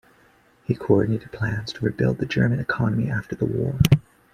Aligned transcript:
He 0.63 0.73
coordinated 0.73 1.31
plans 1.31 1.71
to 1.73 1.85
rebuild 1.85 2.17
the 2.17 2.25
German 2.25 2.59
economy 2.59 3.11
after 3.11 3.35
the 3.35 3.45
war. 3.45 3.77